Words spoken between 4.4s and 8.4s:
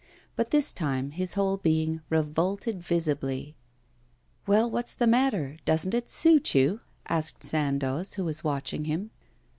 'Well, what's the matter? Doesn't it suit you?' asked Sandoz, who